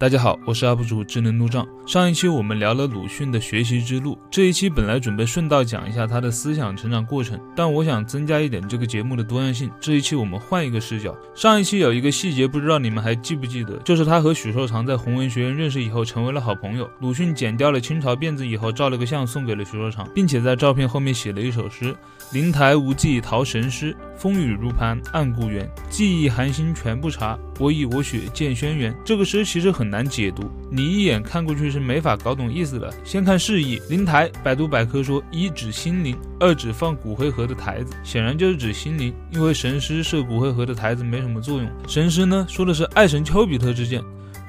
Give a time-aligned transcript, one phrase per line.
[0.00, 1.68] 大家好，我是 UP 主智能路障。
[1.86, 9.70] 上一期我们聊了鲁迅的学习之路，这一期本来准备顺道讲一下他的思想成长过程，但我想增加一点这个节目的多样性。
[9.78, 11.14] 这一期我们换一个视角。
[11.34, 16.88] 上一期有一个细节，不知道你们还记不记得，就是他和许寿裳在弘文学院认识以后成为了好朋友。
[17.00, 21.94] 鲁迅剪掉了清朝辫子以后，照了个相送给了许寿裳，并且在照片后面写了一首诗：
[22.32, 25.70] 灵台无际陶神师，风雨如磐暗故园。
[25.90, 28.94] 记忆寒心全不察，我以我血荐轩辕。
[29.04, 29.90] 这个诗其实很。
[29.90, 32.94] 难解读，你一眼看过去是没法搞懂意思的。
[33.02, 41.68] 先看释义，灵台，百度百科说一指心灵，二指放骨灰盒的台子，显然就是指心灵，因为神师设骨灰盒的台子没什么作用。
[41.88, 44.00] 神师呢，说的是爱神丘比特之箭。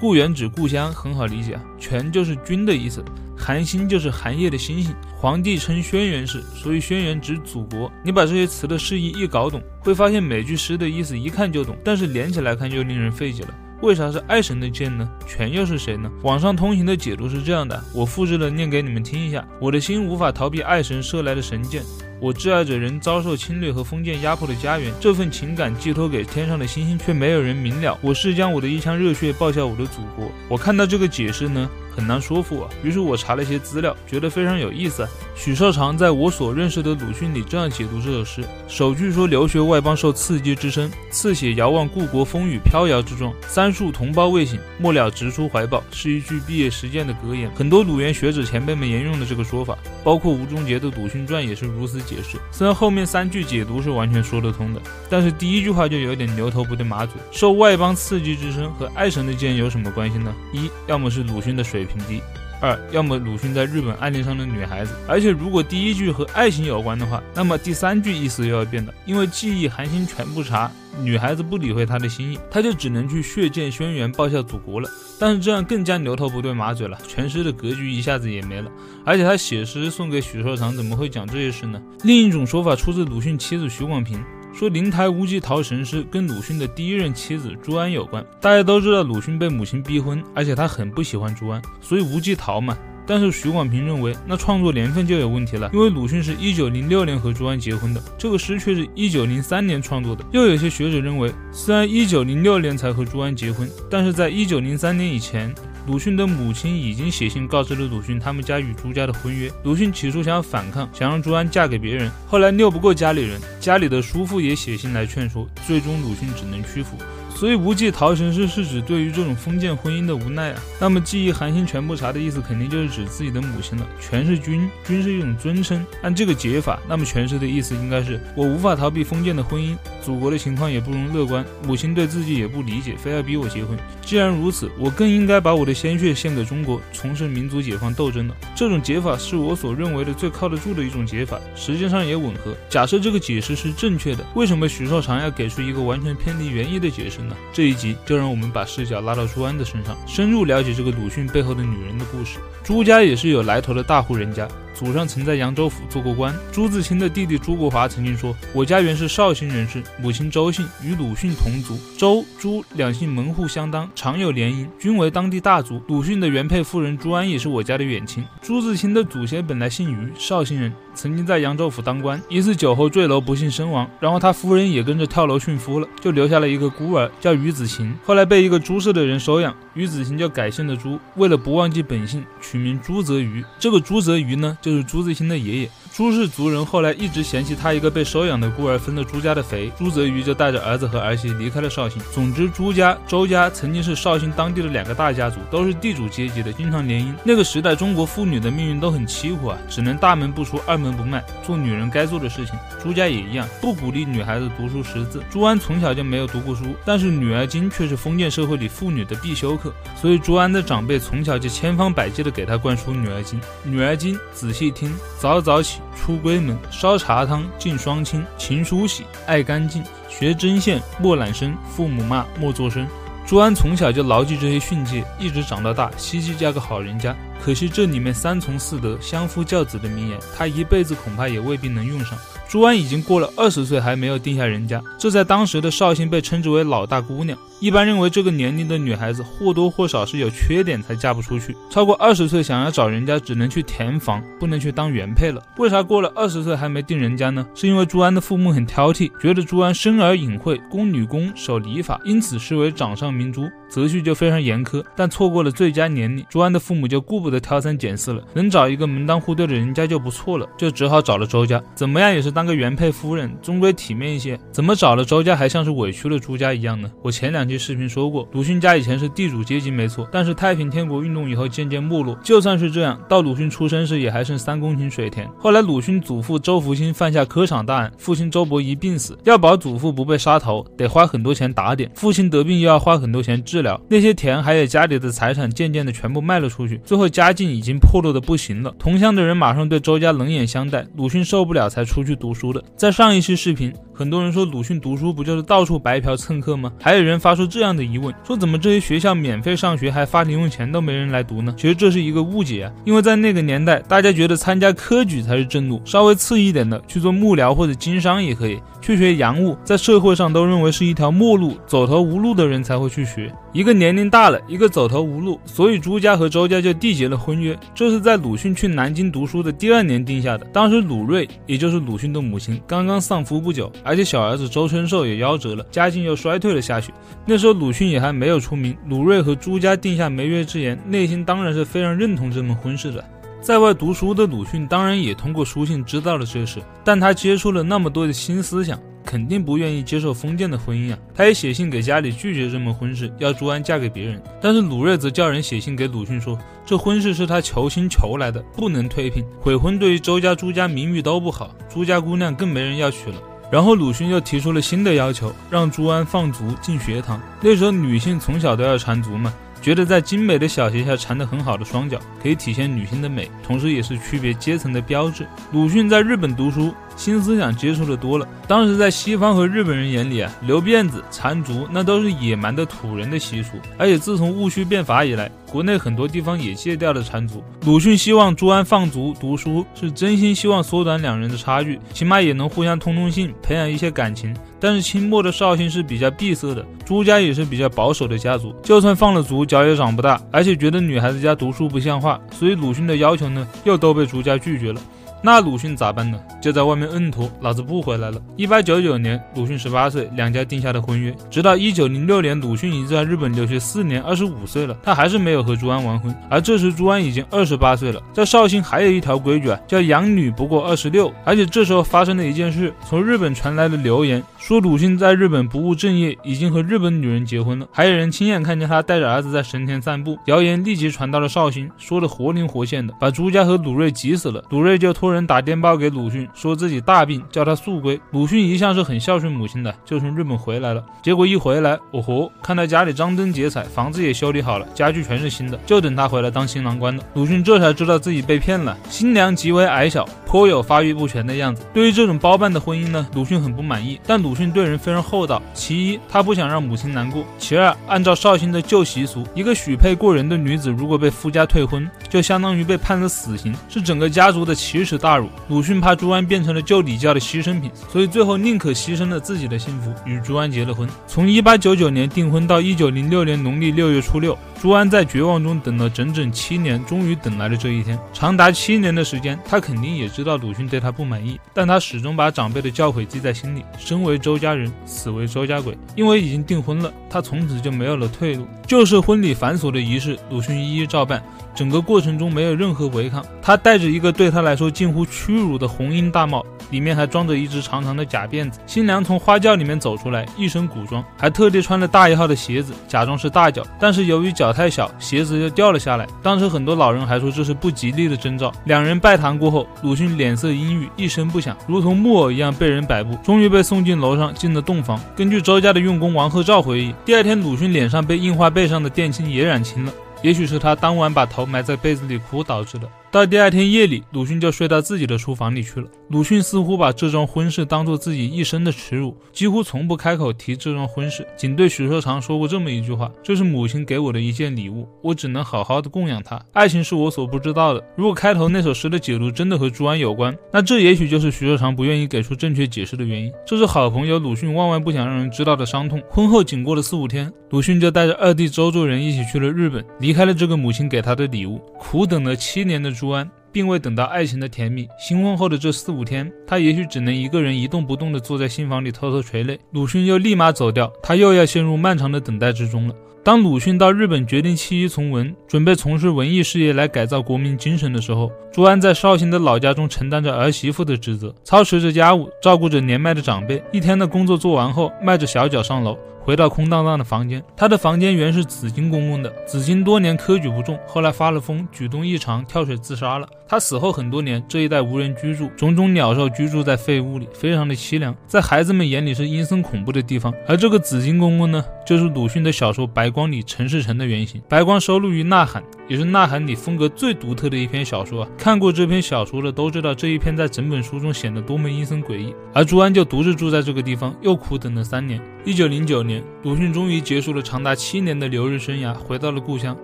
[0.01, 1.61] 故园指故乡，很好理解啊。
[1.79, 3.05] 泉就是君的意思，
[3.37, 4.91] 寒星就是寒夜的星星。
[5.15, 7.91] 皇帝称轩辕氏，所以轩辕指祖国。
[8.03, 13.53] 你把这些词的释义一搞懂，会发现每句诗的意思一看就懂，但是连起来看就令人费解了。
[13.81, 15.09] 为啥是爱神的剑呢？
[15.27, 16.09] 权又是谁呢？
[16.21, 19.43] 网上通行的解读是这样的，我复制了念给你们听一下。
[19.59, 21.81] 我的心无法逃避爱神射来的神剑，
[22.19, 27.97] 我挚爱着人遭受侵略和封建压迫的家园，这份情感寄托给天上的星星，却没有人明了。
[28.01, 30.31] 我是将我的一腔热血报效我的祖国。
[30.47, 31.67] 我看到这个解释呢？
[31.93, 35.05] 很难说服我，于是我查了一些资料，觉得非常有意思。
[35.35, 47.49] 许绍裳在我所认识的鲁迅里这样解读这首诗：首句说留学外邦受刺激之声，次写遥望故国风雨飘摇之状，三述同胞未醒，末了直出怀抱，是一句毕业实践的格言。
[47.55, 52.37] 很多鲁园学者前辈们沿用的这个说法，包括吴中杰的《鲁迅传》也是如此解释。
[52.51, 57.15] 虽然后面三句解读是完全说得通的，但是第一句话就有点牛头不对马嘴。
[57.31, 60.31] 受外邦刺激之声和爱神的剑有什么关系呢？
[60.53, 61.63] 一，要么是鲁迅的。
[61.71, 62.19] 水平低。
[62.61, 70.71] 二，要么鲁迅在日本暗恋上的女孩子，而且如果第一句和爱情有关的话，那么第三句意思又要变了，因为记忆寒心全不察，
[71.01, 74.87] 女孩子不理会他的心意，他就只能去血溅轩辕报效祖国了。
[75.19, 78.71] 但是这样更加牛头不对马嘴了，全诗的格局一下子也没了。
[79.03, 81.81] 而且他写诗送给许寿裳，怎么会讲这些事呢？
[82.03, 84.23] 另一种说法出自鲁迅妻子许广平。
[84.53, 88.23] 说灵台无忌陶神师跟鲁迅的第一任妻子朱安有关。
[88.39, 92.77] 大家都知道鲁迅被母亲逼婚，而且他很不喜欢朱安，所以无忌逃嘛。
[93.07, 100.23] 但是许广平认为，那创作年份就有问题了，因为鲁迅是一九零六年和朱安结婚的，这个诗却是一九零三年创作的。
[100.31, 105.53] 又有些学者认为，虽然一九零六年才和朱安结婚，但是在一九零三年以前。
[105.87, 109.51] 鲁迅的母亲已经写信告知了鲁迅他们家与朱家的婚约。
[109.63, 116.95] 鲁迅起初想要反抗，想让朱安嫁给别人，后来拗不过家里人，家里的叔父也写信来劝说，最终鲁迅只能屈服。
[117.35, 120.61] 所以无忌陶神师是指对于这种封建婚姻的无奈啊。
[120.79, 123.87] 那么记忆寒心全不察的意思，肯定就是指自己的母亲了。
[123.99, 125.83] 全是君，君是一种尊称。
[126.01, 133.77] 按这个解法，那么全诗的意思应该是我无法逃避封建的婚姻，祖国的情况也不容乐观，母亲对自己也不理解，非要逼我结婚。
[134.01, 138.35] 既然如此，我更应该把我的鲜血献给中国，从事民族解放斗争了。
[138.55, 142.55] 这种解法是我所认为的最靠得住的一种解法，实际上也吻合。
[142.69, 147.19] 假设这个解释是正确的，为什么许绍长要给出一个完全偏离原意的解释
[147.53, 152.39] 这一集就让我们把视角拉到朱安的身上，深入了解这个鲁迅背后的女人的故事。
[152.63, 154.47] 朱家也是有来头的大户人家。
[154.73, 156.33] 祖上曾在扬州府做过官。
[156.51, 161.77] 朱自清的弟弟朱国华曾经说：“我家原是绍兴人士，母亲周姓，与鲁迅同族。
[161.97, 165.81] 周、朱两姓门户相当，常有联姻，均为当地大族。
[165.87, 168.23] 鲁迅的原配夫人朱安也是我家的远亲。
[168.41, 172.21] 朱自清的祖先本来姓于，绍兴人，曾经在扬州府当官。
[172.29, 173.89] 一次酒后坠楼，不幸身亡。
[173.99, 177.95] 然后他夫人也跟着跳楼殉夫了，就留下了一个孤儿，叫于子晴。
[178.05, 183.43] 后来被一个朱氏的人收养，于子晴就改姓了朱，为了不忘记本姓，取名朱泽瑜。
[183.59, 184.71] 这个朱泽瑜呢，就。
[184.75, 185.69] 是朱自清的爷爷。
[185.93, 192.01] 朱氏族人后来一直嫌弃他一个被收养的孤儿分了朱家的肥，朱泽瑜就带着儿子和儿媳离开了绍兴。
[192.13, 197.13] 总之，朱家、周家曾经是绍兴当地的两个大家族，都是地主阶级的，经常联姻。
[197.25, 202.55] 那个时代，中国妇女的命运都很凄苦啊，只能大门不出，二门不迈，做女人该做的事情。
[202.81, 205.21] 朱家也一样，不鼓励女孩子读书识字。
[205.29, 213.37] 朱安从小就没有读过书，但是《女儿经》却是封建社会里妇女的必修课，所以朱安的长辈从小就千方百计地给她灌输《女儿经》。
[213.65, 214.89] 《女儿经》，仔细听，
[215.19, 215.80] 早早起。
[215.95, 222.87] 出闺门，烧茶汤，敬双亲，勤梳洗，爱干净，学针线，莫懒身，父母骂莫作声。
[223.25, 227.15] 朱安从小就牢记这些训诫，一直长到大，希冀嫁个好人家。
[227.43, 232.17] 可惜这里面三从四德、相夫教子的名言，他一辈子恐怕也未必能用上。
[232.51, 237.37] 朱安已经过了二十岁，还没有定下人家，这在当时的绍兴被称之为老大姑娘。
[237.61, 241.55] 一般认为这个年龄的女孩子或多或少是有缺点才嫁不出去。
[241.69, 245.41] 超过二十岁想要找人家，只能去填房，不能去当原配了。
[245.59, 247.47] 为啥过了二十岁还没定人家呢？
[247.53, 254.83] 是因为朱安的父母很挑剔，觉得朱安生而隐晦，宫女宫守礼法，因此视为掌上明珠，择婿就非常严苛。
[254.95, 261.61] 但错过了最佳年龄，朱安的父母就顾不得挑三拣四了，能找一个门当户对的人家就不错了，就只好找了周家。
[261.75, 264.35] 怎么样也是当当个原配夫人，终归体面一些。
[264.51, 266.91] 怎么找了周家还像是委屈了朱家一样呢？
[267.03, 268.27] 我前两期视频说过。
[268.31, 272.17] 鲁迅家以前是地主阶级没错，但是太平天国运动以后渐渐没落。
[272.23, 275.29] 就算是这样，到鲁迅出生时也还剩三公顷水田。
[275.37, 281.91] 后来鲁迅祖父周福兴犯下科场大案，父亲周伯仪病死，要保祖父不被杀头，得花很多钱打点。
[281.93, 288.73] 父亲得病又要花很多钱治疗，那些田还有家里的财产，渐渐的全部卖了出去，最后家境已经破落的不行了。
[288.79, 292.63] 同乡的人马上对周家冷眼相待，鲁迅受不了才出去读读书的。
[292.77, 293.73] 在上一期视频。
[293.93, 296.73] 很多人说鲁迅读书不就是到处白嫖蹭课吗？
[296.81, 301.53] 还有人发出这样的疑问，说怎么这些学校免费上学还发零用钱都没人来读呢？
[301.55, 313.31] 其实这是一个误解啊，因为在那个年代，大家觉得参加科举才是正路，稍微次一点的去做幕僚或者经商也可以，去学洋务，在社会上都认为是一条末路，走投无路的人才会去学。
[313.53, 317.55] 一个年龄大了，一个走投无路，所以朱家和周家就缔结了婚约。
[317.75, 320.45] 这是在鲁迅去南京读书的第二年定下的。
[320.47, 326.93] 当时鲁瑞，也就是鲁迅的母亲，刚刚丧夫不久，而且小儿子周春寿也夭折了，家境又衰退了下去。
[327.25, 328.77] 那时候鲁迅也还没有出名。
[328.87, 333.03] 鲁瑞和朱家定下媒约之言，内心当然是非常认同这门婚事的。
[333.41, 338.79] 在外读书的鲁迅当然也通过书信知道了这事，但他接触了那么多的新思想。
[339.11, 340.97] 肯定不愿意接受封建的婚姻啊！
[341.13, 344.23] 他也写信给家里拒绝这门婚事，要朱安嫁给别人。
[344.41, 349.21] 但是鲁瑞则叫人写信给鲁迅说，这婚事是他求亲求来的，不能退聘。
[349.41, 353.17] 悔婚对于周家、朱家名誉都不好，朱家姑娘更没人要娶了。
[353.51, 357.21] 然后鲁迅又提出了新的要求，让朱安放足进学堂。
[357.41, 359.33] 那时候女性从小都要缠足嘛。
[359.61, 365.27] 觉得在精美的小鞋下缠得很好的双脚，可以体现女性的美，同时也是区别阶层的标志。
[365.51, 368.27] 鲁迅在日本读书，新思想接触的多了。
[368.47, 373.51] 当时在西方和日本人眼里啊，留辫子、缠足那都是野蛮的土人的习俗。
[373.77, 377.43] 而且自从戊戌变法以来，国内很多地方也戒掉了缠足。
[377.65, 384.35] 鲁迅希望朱安放足读书，是真心希望缩短两人的差距，起码也能互相通通信，培养一些感情。
[384.59, 394.79] 但是清末的绍兴是比较闭塞的，朱家也是比较保守的家族，就算放了足，脚也长不大，而且觉得女孩子家读书不像话，所以鲁迅的要求呢，又都被朱家拒绝了。
[395.23, 396.19] 那鲁迅咋办呢？
[396.41, 398.19] 就在外面摁拖，老子不回来了。
[398.35, 401.15] 一八九九年，鲁迅十八岁，两家定下的婚约。
[401.29, 406.11] 直到一九零六年，鲁迅已经在日本留学四年，二十五岁了，他还是没有和朱安完婚。
[406.27, 408.01] 而这时朱安已经二十八岁了。
[408.11, 411.13] 在绍兴还有一条规矩啊，叫养女不过二十六。
[411.23, 417.67] 而且这时候发生了一件事，从日本传来的流言说鲁迅在日本不务正业，已经和日本女人结婚了。
[417.71, 420.17] 还有人亲眼看见他带着儿子在神田散步。
[420.25, 424.43] 谣言立即传到了绍兴，说的活灵活现的，把朱家和鲁瑞急死了。
[424.49, 425.10] 鲁瑞就托。
[425.13, 427.99] 人打电报给鲁迅，说自己大病，叫他速归。
[428.11, 430.83] 鲁迅一向是很孝顺母亲的，就从日本回来了。
[431.01, 437.03] 结果一回来，哦豁，看到家里张灯结彩，房子也修理好了，家具全是新的，就等他回来当新郎官了。
[437.13, 441.61] 鲁迅这才知道自己被骗了，新娘极为矮小，颇有发育不全的样子。
[441.73, 443.99] 对于这种包办的婚姻呢，鲁迅很不满意。
[444.07, 455.27] 但鲁迅对人非常厚道，其一，他不想让母亲难过；其二，按照绍兴的旧习俗，一个许配过人的女子，如果被夫家退婚，就相当于被判了死刑，是整个家族的奇耻大辱。
[455.49, 460.87] 鲁迅怕朱安变成了旧礼教的牺牲品，所以最后宁可牺牲了自己的幸福，与朱安结了婚。
[461.07, 467.99] 从一八九九年订婚到一九零六年农历六月初六，朱安在绝望中等了整整七年，终于等来了这一天。
[468.13, 475.75] 长达七年的时间，他肯定也知知道鲁迅对他不满意，但他始终把长辈的教诲记在心里：生为周家人，死为周家鬼。
[475.95, 478.45] 因为已经订婚了，他从此就没有了退路。
[478.67, 481.23] 就是婚礼繁琐的仪式，鲁迅一一照办。
[481.53, 488.61] 整个过程中没有任何违抗，他戴着一个对他来说近乎屈辱的红缨大帽，里面还装着一只长长的假辫子。
[488.65, 496.07] 新娘从花轿里面走出来，一身古装，还特地穿了大一号的鞋子，假装是大脚，但是由于脚太小，鞋子就掉了下来。
[496.23, 498.49] 当时很多老人还说这是不吉利的征兆。
[498.63, 504.99] 两人拜堂过后，鲁迅脸色阴郁，一声不响，如同木偶一样被人摆布，终于被送进楼上，进了洞房。
[505.15, 509.93] 根据周家的用工王鹤照回忆，第二天鲁迅脸上被印花被上的靛青也染青了。
[510.21, 512.87] 也许是他当晚把头埋在被子里哭导致的。
[513.11, 515.87] 到第二天夜里，鲁迅就睡到自己的书房里去了。
[516.07, 526.41] 鲁迅似乎把这桩婚事当做自己一生的耻辱，几乎从不开口提这桩婚事，仅对许绍常说过这么一句话：“这是母亲给我的一件礼物，我只能好好的供养她。
[526.53, 533.29] 爱情是我所不知道的。”如果开头那首诗的解读真的和朱安有关，那这也许就是许绍常不愿意给出正确解释的原因。
[533.45, 536.01] 这是好朋友鲁迅万万不想让人知道的伤痛。
[536.09, 541.59] 婚后仅过了四五天，鲁迅就带着二弟周作人一起去了日本，离开了这个母亲给他的礼物。
[541.77, 543.27] 苦等了七年的朱安。
[543.53, 544.87] 并未等到爱情的甜蜜。
[544.97, 549.59] 新婚后的这四五天，他也许只能一个人一动不动地坐在新房里偷偷垂泪。
[549.71, 552.95] 鲁迅又立马走掉，他又要陷入漫长的等待之中了。
[553.23, 563.61] 当鲁迅到日本决定弃医从文，准备从事文艺事业来改造国民精神的时候，朱安在绍兴的老家中承担着儿媳妇的职责，操持着家务，照顾着年迈的长辈。
[563.73, 565.97] 一天的工作做完后，迈着小脚上楼。
[566.23, 569.29] 回到空荡荡的房间，他的房间原是紫金公公的。
[569.45, 573.27] 紫金多年科举不中，后来发了疯，举动异常，跳水自杀了。
[573.51, 580.33] 他死后很多年，这一带无人居住，种种鸟兽居住在废屋里，非常的凄凉，在孩子们眼里是阴森恐怖的地方。
[580.47, 584.39] 而这个紫金公公呢，就是鲁迅的小说《白光》里陈世成的原型。
[584.47, 588.29] 《白光》收录于《呐喊》，也是《呐喊》里风格最独特的一篇小说啊。
[588.37, 592.33] 看过这篇小说的都知道，这一篇在整本书中显得多么阴森诡异。
[592.53, 595.19] 而朱安就独自住在这个地方，又苦等了三年。
[595.43, 599.75] 一九零九年，鲁迅终于结束了长达七年的留日生涯，回到了故乡。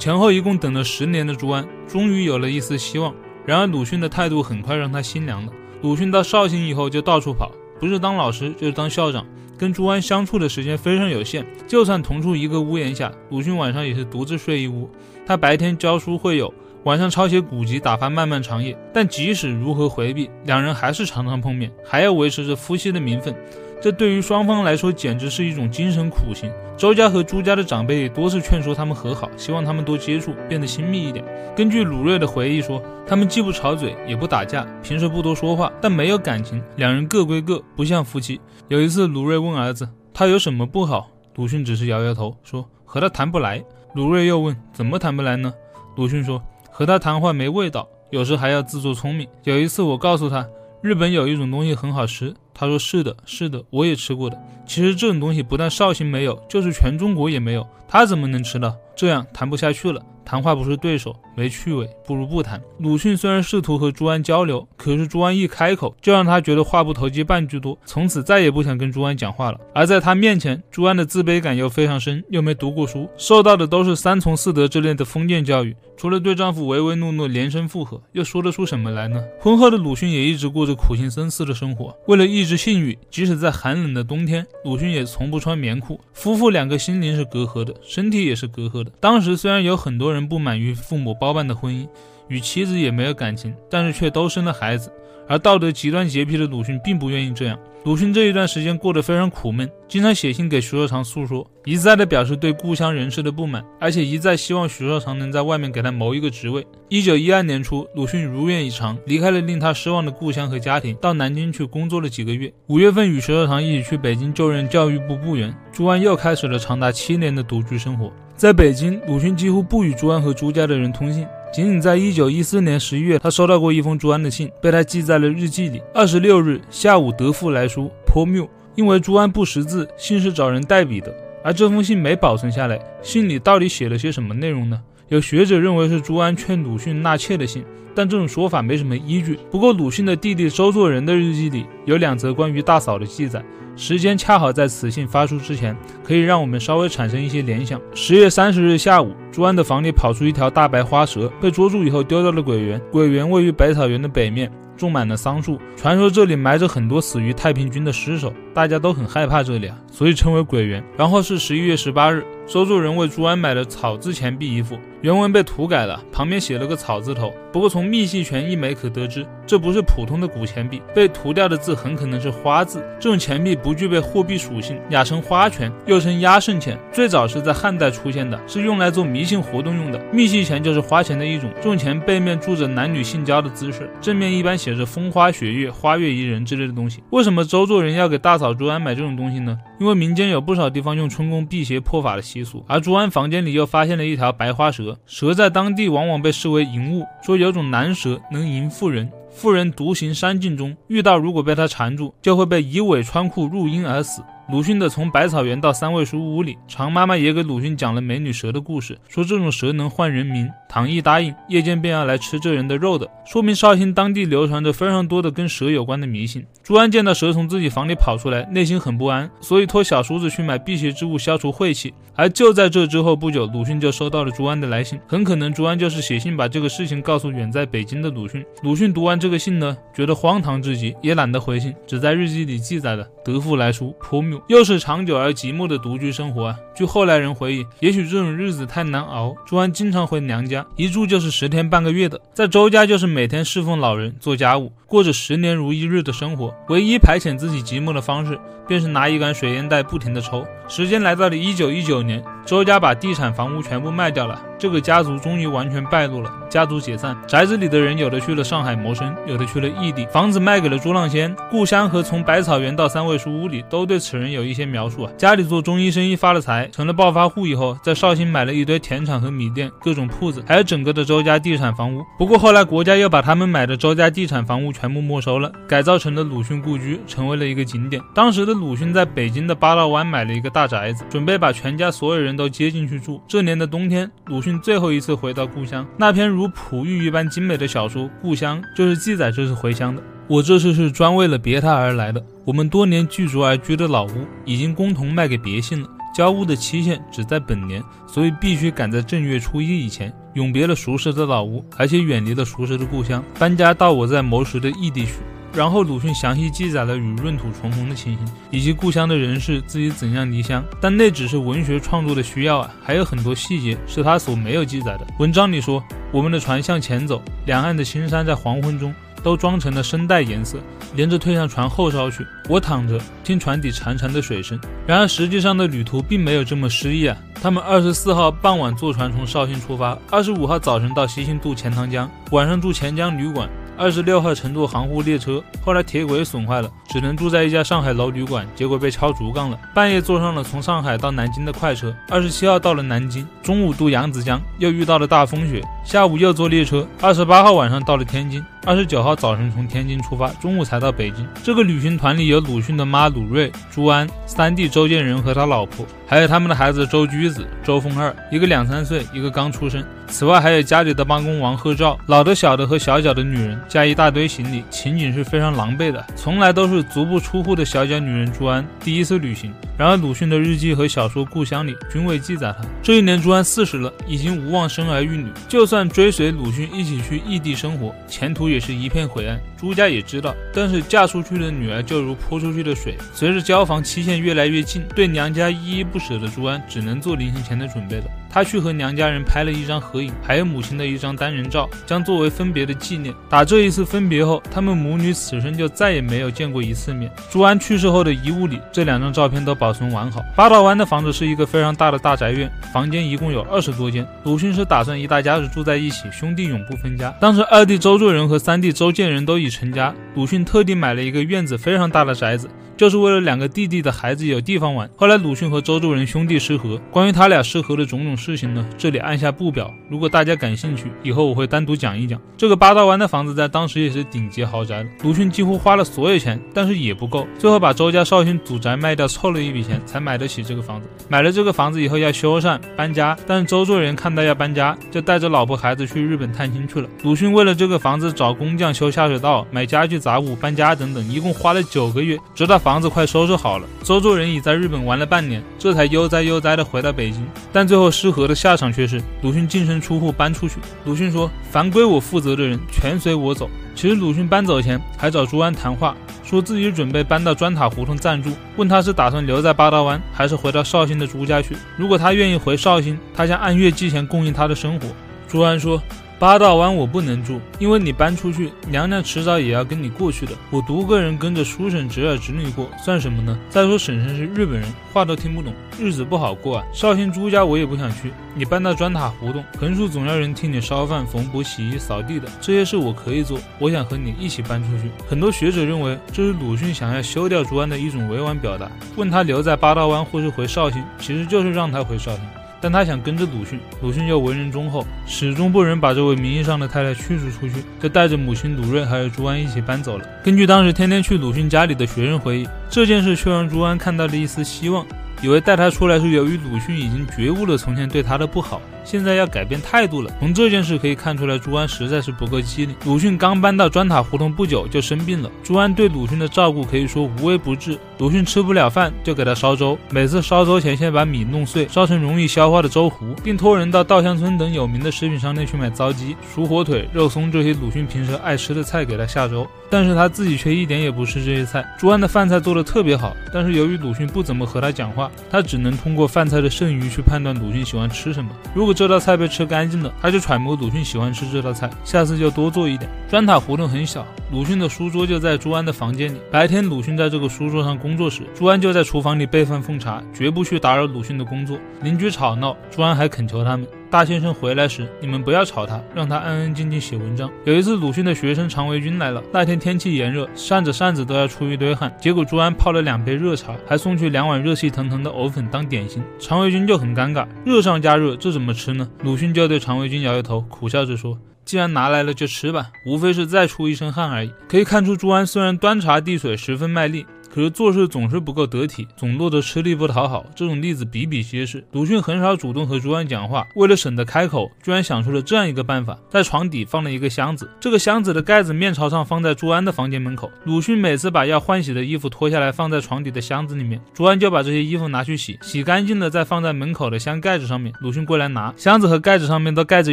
[0.00, 3.14] 前后一共等了十年的朱安，终于有了一丝希望。
[3.44, 5.52] 然而，鲁迅的态度很快让他心凉了。
[5.82, 9.26] 鲁迅到绍兴以后就到处跑，不是当老师就是当校长，
[9.58, 11.44] 跟朱安相处的时间非常有限。
[11.66, 14.88] 就算同住一个屋檐下，鲁迅晚上也是独自睡一屋。
[15.26, 16.50] 他白天教书会友，
[16.84, 18.74] 晚上抄写古籍，打发漫漫长夜。
[18.94, 23.36] 但即使如何回避，两人还是常常碰面，还要维持着夫妻的名分。
[23.80, 26.52] 这对于双方来说简直是一种精神苦行。
[26.76, 31.24] 周家和朱家的长辈多次劝说他们和好，希望他们多接触，变得亲密一点。
[31.56, 38.38] 根据鲁瑞的回忆说，他们既不吵嘴，也不打架，平时不多说话，但没有感情，两人各归各，不像夫妻。
[38.68, 45.52] 有一次，鲁瑞问儿子：“他有什么不好？”鲁迅只是摇摇头，说：“和他谈不来。”鲁瑞又问：“怎么谈不来呢？”
[45.96, 49.26] 鲁迅说：“和他谈话没味道，有时还要自作聪明。
[49.44, 50.46] 有一次，我告诉他。”
[50.82, 54.42] 日本有一种东西很好吃，他说是的，是的，我也吃过的。
[54.66, 58.74] 其实这种东西不但绍兴没有，就是全中国也没有，他怎么能吃呢？
[58.96, 62.60] 这样谈不下去了，谈话不是对手，没趣味，不如不谈。
[62.78, 69.60] 鲁迅虽然试图和朱安交流，可是朱安一开口就让他觉得话不投机半句多，从此再也不想跟朱安讲话了。
[69.74, 79.22] 而在他面前，朱安的自卑感又非常深，又没读过书，受到的都是三从四德之类的封建教育，除了对丈夫唯唯诺诺、连声附和，又说得出什么来呢？
[79.40, 86.00] 婚后的鲁迅也一直过着苦行僧似的生活，为了抑制性欲，即使在寒冷的冬天，鲁迅也从不穿棉裤。
[86.12, 88.90] 夫妇两个心灵是隔阂的，身体也是隔阂的。
[89.00, 91.88] 当时虽然有很多人不满于父母包办的婚姻，
[92.28, 94.92] 与妻子也没有感情，但是却都生了孩子。
[95.28, 97.56] 而道德极端洁癖的鲁迅并不愿意这样。
[97.84, 106.66] 鲁迅这一段时间过得非常苦闷，经常写信给徐绍常诉说，一再的表示对故乡人士的不满，而且一再希望徐绍常能在外面给他谋一个职位。
[106.88, 112.52] 一九一二年初，鲁迅如愿以偿，离开了令他失望的故乡和家庭，到南京去工作了几个月。
[112.66, 118.12] 五月份与徐绍常一起去北京就任教育部部员，朱安又开始了长达七年的独居生活。
[118.40, 121.26] 在北京，鲁迅几乎不与朱安和朱家的人通信。
[121.52, 125.82] 仅仅在一九一四年十一月，他收到过一封朱安的信，被他记在了日记里。
[125.92, 128.48] 二十六日下午，德父来书，颇谬。
[128.76, 132.80] 因为朱安不识字，信是找人代笔的，而这封信没保存下来。
[133.02, 134.80] 信里到底写了些什么内容呢？
[135.08, 137.62] 有学者认为是朱安劝鲁迅纳妾的信，
[137.94, 139.38] 但这种说法没什么依据。
[139.50, 143.44] 不过，鲁迅的弟弟周作人的日记里有两则关于大嫂的记载。
[143.80, 147.80] 时间恰好在此信发出之前，可以让我们稍微产生一些联想。
[147.94, 152.78] 十月三十日下午，朱安的房里跑出一条大白花蛇，被捉住以后丢到了鬼园。
[152.92, 160.84] 鬼园位于百草园的北面，种满了桑树，传说这里埋着很多死于太平军的尸首，大家都很害怕这里啊，所以称为鬼园。
[160.98, 162.22] 然后是十一月十八日。
[162.46, 167.32] 周作人为朱安买了草字钱币一副，原文被涂改了，旁边写了个草字头。
[167.52, 172.86] 不过从密细权一枚可得知，这不是普通的古钱币，被涂掉的字很可能是花字。
[173.00, 176.78] 这种钱币不具备货币属性，雅称花钱，又称压胜钱。
[176.92, 180.00] 最早是在汉代出现的，是用来做迷信活动用的。
[180.12, 187.02] 密信钱就是花钱的一种，这种钱背面铸着男女性交的姿势，正面一般写着风花雪月、花月宜人之类的东西。
[187.10, 189.58] 为什么周作人要给大嫂朱安买这种东西呢？
[189.80, 192.64] 因为民间有不少地方用春宫辟邪破法的习俗。
[192.68, 204.22] 而朱安房间里又发现了一条白花蛇，蛇在当地往往被视为淫物，说有种男蛇能淫妇人，妇人独行山径中遇到，如果被他缠住，就会被以尾穿裤入阴而死。
[204.50, 216.44] 鲁迅的《从百草园到三味书屋》里，常妈妈也给鲁迅讲了美女蛇的故事，说这种蛇能换人名，唐毅答应，夜间便要来吃这人的肉的，说明绍兴当地流传着非常多的跟蛇有关的迷信。
[216.64, 221.94] 朱安见到蛇从自己房里跑出来，内心很不安，所以托小叔子去买辟邪之物消除晦气。
[222.16, 228.44] 而就在这之后不久，鲁迅就收到了朱安的来信，很可能朱安就是写信把这个事情告诉远在北京的鲁迅。
[228.64, 234.39] 鲁迅读完这个信呢，觉得荒唐至极，也懒得回信，只在日记里记载了“德父来书，颇谬”。
[234.48, 236.56] 又是长久而寂寞的独居生活啊。
[236.74, 242.20] 据后来人回忆，也许这种日子太难熬，朱安经常回娘家，一住就是十天半个月的。
[242.32, 246.54] 在周家就是每天侍奉老人，做家务，过着十年如一日的生活。
[246.68, 248.38] 唯一排遣自己寂寞的方式，
[248.70, 250.46] 便是拿一杆水烟袋不停地抽。
[250.68, 254.40] 时间来到了一九一九年，周家把地产房屋全部卖掉了。
[254.56, 261.34] 这个家族终于完全败落了，家族解散，宅子里的人有的去了上海谋生，有的去了异地，房子卖给了朱浪仙。
[261.50, 265.12] 故乡和从百草园到三味书屋里都对此人有一些描述啊。
[265.16, 272.04] 家里做中医生意发了财，成了暴发户以后，在绍兴买了一堆田产和米店，各种铺子，还有整个的周家地产房屋。
[272.16, 278.00] 不过后来国家又把他们买的周家地产房屋全部没收了，改造成了鲁迅故居，成为了一个景点。
[278.14, 283.20] 当时的鲁迅在北京的八道湾买了一个大宅子，准备把全家所有人都接进去住。
[283.26, 284.50] 这年的冬天，鲁迅。
[284.60, 290.02] 最后一次回到故乡，那篇如璞玉一般精美的小说《故乡》就是记载这次回乡的。
[290.26, 292.22] 我这次是专为了别他而来的。
[292.44, 305.14] 我们多年聚族而居的老屋已经共同卖给别姓了，交屋的期限只在本年，所以必须赶在正月初一以前永别了熟识的老屋，而且远离了熟识的故乡，搬家到我在谋时的异地去。
[305.52, 310.64] 然后鲁迅详细记载了与闰土重逢的情形，以及故乡的人事，自己怎样离乡。
[310.80, 315.06] 但那只是文学创作的需要啊，还有很多细节是他所没有记载的。
[315.18, 320.58] 文章里说，我们的船向前走，两岸的青山在黄昏中都装成了深黛颜色，
[320.94, 322.24] 连着推向船后梢去。
[322.48, 324.58] 我躺着听船底潺潺的水声。
[324.86, 327.16] 然而实际上的旅途并没有这么诗意啊。
[327.42, 333.48] 他们二十四号傍晚坐船从绍兴出发，二十五号早晨到西兴渡钱塘江，晚上住钱江旅馆。
[333.80, 339.58] 二十六号乘坐杭沪列车，后来铁轨损坏了，只能住在一家上海老旅馆，结果被敲竹杠了。
[339.72, 351.26] 半夜坐上了从上海到南京的快车，二十七号到了南京，中午渡扬子江，又遇到了大风雪，下午又坐列车，二十八号晚上到了天津，二十九号早晨从天津出发，中午才到北京。
[351.42, 359.82] 这个旅行团里有鲁迅的妈鲁瑞、朱安、三弟周建人和他老婆，还有他们的孩子周居子、周凤二，一个两三岁，一个刚出生。
[360.10, 363.58] 此外还有家里的帮工王鹤照，老的、小的和小脚的女人。
[363.68, 366.04] 加一大堆行李，情景是非常狼狈的。
[366.16, 369.54] 从来都是足不出户的小脚女人朱安第一次旅行。
[369.78, 372.64] 然而鲁迅的日记和小说《故乡》里均未记载他。
[372.82, 375.28] 这一年朱安四十了，已经无望生儿育女。
[375.48, 379.40] 就算追随鲁迅一起去异地生活，前途也是一片灰暗。
[379.56, 382.98] 朱家也知道，但是嫁出去的女儿就如泼出去的水。
[383.14, 388.04] 随着交房期限越来越近，对娘家依依不舍的朱安只能做临行前的准备了。
[388.30, 393.14] 他去和娘家人拍了一张合影，还有母亲的一张单人照，将作为分别的纪念。
[393.28, 397.10] 打这一次分别后，他们母女此生就再也没有见过一次面。
[397.28, 400.22] 朱安去世后的遗物里，这两张照片都保存完好。
[400.36, 404.06] 八道湾的房子是一个非常大的大宅院，房间一共有二十多间。
[404.22, 407.12] 鲁迅是打算一大家子住在一起，兄弟永不分家。
[407.20, 412.48] 当时二弟周作人和三弟周建人都已成家，鲁迅特地买了一个院子非常大的宅子。
[412.80, 414.88] 就是为了两个弟弟的孩子有地方玩。
[414.96, 419.70] 后来鲁迅和周作人兄弟失和，关于他俩失和的种种事情呢，这里按下不表。
[419.90, 422.18] 如果大家感兴趣，以后我会单独讲一讲。
[422.38, 424.88] 这个八道湾的房子在当时也是顶级豪宅了。
[425.02, 430.88] 鲁迅几乎花了所有钱，但是也不够，最后把周家绍兴祖宅卖掉，凑了一笔钱才买得起这个房子。
[431.06, 436.88] 买了这个房子以后要修缮搬家，但是周作人看到要搬家，就带着老婆孩子去日本探亲去了。
[437.02, 442.69] 鲁迅为了这个房子找工匠修下水道、买家具杂物、搬家等等，一共花了九个月，直到房。
[442.70, 447.26] 房子快收拾好了，周作人已在日本玩了半年，这才悠哉悠哉的回到北京。
[447.52, 450.58] 但最后失和的下场却是鲁迅净身出户搬出去。
[450.84, 461.56] 鲁迅说：“凡归我负责的人，全随我走。”其实鲁迅搬走前还找朱安谈话，说自己准备搬到砖塔胡同暂住，问他是打算留在八道湾，还是回到绍兴的朱家去。
[461.76, 464.86] 如果他愿意回绍兴，他将按月计钱供应他的生活。
[465.26, 465.82] 朱安说。
[466.20, 470.32] 八大湾我不能住，因为你搬出去，娘娘迟早也要跟你过去的。
[470.50, 473.38] 我独个人跟着叔婶、侄儿、侄女过，算什么呢？
[473.48, 476.64] 再说婶婶是日本人，话都听不懂，日子不好过啊。
[476.74, 483.38] 绍兴朱家我也不想去，你搬到砖塔胡同，横竖总要人替你烧饭、缝补、洗衣、扫地的，这些事我可以做。
[483.58, 484.90] 我想和你一起搬出去。
[485.08, 492.20] 很多学者认为这是鲁迅想要休掉朱安的一种委婉表达，问他留在八道湾或是回绍兴，其实就是让他回绍兴。
[492.60, 500.04] 但他想跟着鲁迅，鲁迅又为人忠厚，始终不忍把这位名义上的太太驱逐出去，就带着母亲鲁瑞还有朱安一起搬走了。
[500.22, 504.84] 根据当时天天去鲁迅家里的学生回忆，这件事却让朱安看到了一丝希望，
[505.22, 508.60] 以为带他出来是由于鲁迅已经觉悟了从前对他的不好。
[508.82, 510.10] 现在要改变态度了。
[510.18, 512.74] 从这件事可以看出来，朱安实在是不够机灵。
[512.84, 517.78] 鲁迅刚搬到砖塔胡同不久就生病了，朱安对鲁迅的照顾可以说无微不至。
[518.00, 529.46] 鲁迅吃不了饭就给他烧粥，每次烧粥前先把米弄碎，烧成容易消化的粥糊，并托人到稻香村等有名的食品商店去买糟鸡、熟火腿、肉松这些鲁迅平时爱吃的菜给他下粥。
[529.72, 531.64] 但是他自己却一点也不吃这些菜。
[531.78, 538.30] 朱安的饭菜做的特别好，但是由于鲁迅不怎么和他讲话，他只能通过饭菜的剩余去判断鲁迅喜欢吃什么。
[538.54, 542.90] 如果这道菜被吃干净了，他就揣摩鲁迅喜欢吃这道菜，下次就多做一点。
[543.10, 546.18] 砖塔胡同很小，鲁迅的书桌就在朱安的房间里。
[546.32, 551.58] 白天鲁迅在这个书桌上工工作时，朱安就在厨房里备饭奉茶，绝不去打扰鲁迅的工作。
[551.82, 553.66] 邻居吵闹，朱安还恳求他们。
[553.90, 557.28] 大先生回来时，你们不要吵他，让他安安静静写文章。
[557.44, 559.20] 有一次，鲁迅的学生常维军来了。
[559.32, 561.92] 那天天气炎热，扇着扇子都要出一堆汗。
[562.00, 566.00] 结果朱安泡了两杯热茶，还送去两碗热气腾腾的藕粉当点心。
[566.20, 568.88] 常维军就很尴尬，热上加热，这怎么吃呢？
[569.02, 577.04] 鲁迅就对常维军摇摇头，苦笑着说：“既然拿来了，就吃吧，无非是再出一身汗而已。”可以看出，朱安虽然端茶递水十分卖力。
[577.32, 581.64] 可是做事总是不够得体，总落得吃力不讨好，这种例子比比皆是。
[581.70, 590.28] 鲁迅很少主动和朱安讲话，为了省得开口，居然想出了这样一个办法：在床底放了一个箱子，这个箱子的盖子面朝上放在朱安的房间门口。
[590.44, 597.72] 鲁迅每次把要换洗的衣服脱下来放在床底的箱子里面，朱安就把这些衣服拿去洗，洗干净了再放在门口的箱盖子上面。
[597.80, 599.92] 鲁迅过来拿，箱子和盖子上面都盖着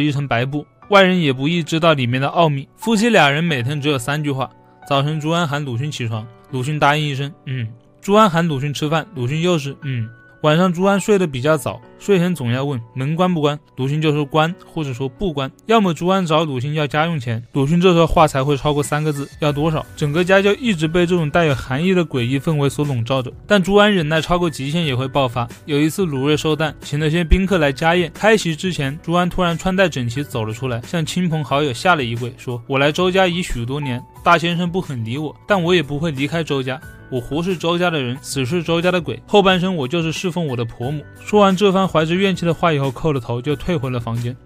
[0.00, 2.68] 一层白布，外人也不易知道里面的奥秘。
[2.76, 4.50] 夫妻俩人每天只有三句话：
[4.88, 6.26] 早晨，朱安喊鲁迅起床。
[6.50, 7.66] 鲁迅答应一声，嗯。
[8.00, 10.08] 朱安喊鲁迅吃饭，鲁迅又是嗯。
[10.42, 15.50] 晚上朱安睡得比较早，睡前总要问门关不关，鲁迅就说关，或者说不关。
[15.66, 19.84] 要么朱安找鲁迅要家用钱，鲁迅这时候话才会超过三个字，要多少？
[19.96, 23.32] 整个家就一直被这种带有含义的诡异氛围所笼罩着。
[23.48, 25.46] 但朱安忍耐超过极限也会爆发。
[25.64, 39.18] 有一次鲁瑞寿诞，请了些宾客来家宴，开席之前，朱安突然穿戴整齐走了出来，向亲朋好友下了一跪，说：“我来周家已许多年，大先生不肯理我，但我也不会离开周家。”我活是周家的人，死是周家的鬼。
[39.26, 41.02] 后半生我就是侍奉我的婆母。
[41.24, 44.36] 说完这番怀着怨气的话以后，叩了头就退回了房间。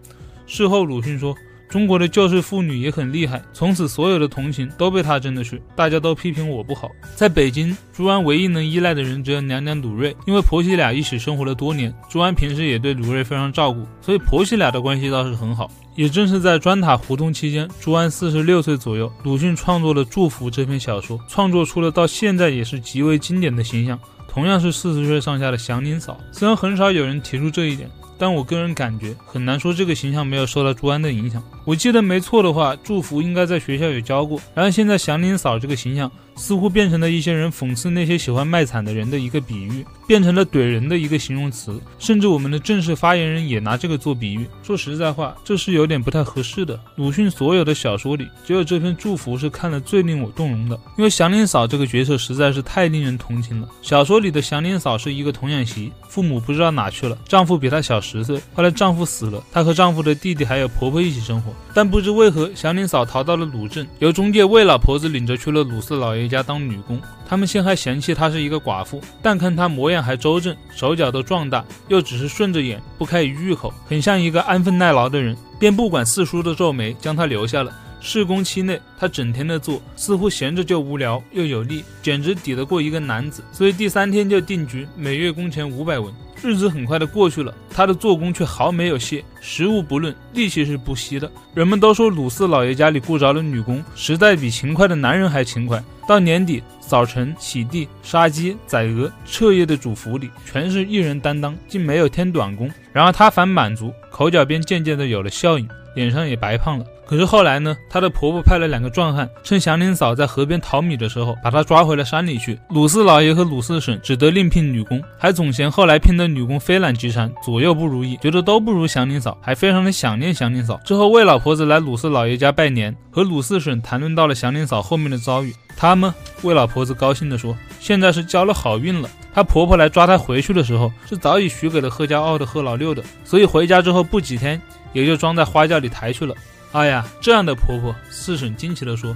[0.46, 1.34] 事后鲁迅说。
[1.72, 6.90] 中国的旧式妇女也很厉害，从此所有的同情都被她争得去，大家都批评我不好。
[7.16, 15.70] 在北京，朱安唯一能依赖的人只有娘娘鲁瑞，因为婆媳俩一起生活了多年，朱安平时也对鲁瑞非常照顾，所以婆媳俩的关系倒是很好。
[15.96, 26.20] 也正是在砖塔胡同期间，朱安四十六岁左右，鲁迅创作了《祝福》这篇小说，创作出了到现在也是极为经典的形象，同样是四十岁上下的祥林嫂。
[26.32, 27.90] 虽然很少有人提出这一点。
[28.22, 31.42] 但我个人感觉很难说这个形象没有受到朱安的影响。
[31.64, 34.40] 我记得没错的话，祝福应该在学校有教过。
[34.54, 36.08] 然后现在祥林嫂这个形象。
[36.34, 44.46] 似乎变成了一些人讽刺那些喜欢卖惨的人的一个比喻，变成了怼人的一个形容词，甚至我们的正式发言人也拿这个做比喻。
[44.62, 46.78] 说实在话，这是有点不太合适的。
[46.96, 53.68] 鲁迅所有的小说里，只有这篇祝福是看了最令我动容的，因为祥林嫂这个角色实在是太令人同情了。
[53.82, 61.52] 小说里的祥林嫂是一个童养媳，父母不知道哪去了，丈夫比她小十岁，后来丈夫死了，她和丈夫的弟弟还有婆婆一起生活。
[61.74, 66.21] 但不知为何，祥林嫂逃到了鲁镇，由中介魏老婆子领着去了鲁四老爷。
[66.22, 77.76] 回家当女工，他们先还嫌弃她是一个寡妇，但看她模样还周正，手脚都壮大，又只是顺着眼，不开一句口，很像一个安分耐劳的人，便不管四叔的皱眉，将她留下了。
[78.00, 83.44] 试工期内，他整天的做，似乎闲着就无聊，又有力，简直抵得过一个男子。
[83.52, 86.12] 所以第三天就定局，每月工钱五百文。
[86.42, 91.30] 日子很快的过去了，他的做工却毫没有懈，食物不论，力气是不息的。
[91.54, 95.82] 人们都说鲁四老爷家里雇着了女工，实在比勤快的男人还勤快。
[96.08, 102.68] 到年底，扫尘、洗地、杀鸡、宰鹅，彻夜的煮腐里，全是一人担当，竟没有添短工。
[102.92, 106.84] 然而他反满足，口角便渐渐的有了笑意，脸上也白胖了。
[107.12, 107.76] 可是后来呢？
[107.90, 112.58] 她的婆婆派了两个壮汉，趁祥林嫂在河边淘米的时候，把她抓回了山里去。
[112.70, 120.80] 鲁四老爷和鲁四婶只得另聘女工，还总嫌后来聘的女工非懒即馋，左右不如意，觉得都不如祥林嫂，还非常的想念祥林嫂。
[120.86, 125.54] 之后，魏老婆子来鲁四老爷家拜年，和鲁四婶谈论到了祥林嫂后面的遭遇。
[125.76, 134.58] 他们，魏老婆子高兴地说：“现在是交了好运了。”她婆婆来抓她回去的时候，是早已许给了贺家傲的贺老六的，所以回家之后不几天，
[134.94, 136.34] 也就装在花轿里抬去了。
[136.72, 139.14] 哎呀，这样的婆婆，四婶惊奇地说：“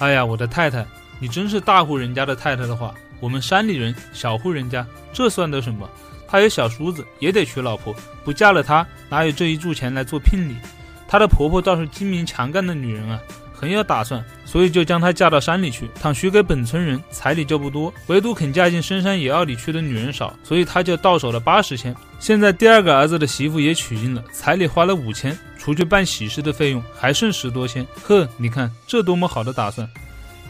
[0.00, 0.84] 哎呀，我的太太，
[1.20, 5.88] 你真是大户人家的太太的话，我们山里人小户人家，这算得什么？
[6.26, 10.56] 他有小叔子，也得娶老婆，不嫁了他，哪有这一柱钱来做聘礼？
[11.06, 13.18] 他的婆婆倒是精明强干的女人啊，
[13.58, 15.90] 很有打算，所以就将她嫁到山里去。
[16.00, 21.92] 倘许给本村人，彩礼就不多，唯独肯嫁进深山野坳里去的女人少，所以她就到手了八十千。
[22.20, 27.84] 现在第二个儿子的媳妇也娶进了，彩礼花了五千，除去办喜事的费用，还剩十多千。
[28.04, 29.88] 呵，你看这多么好的打算！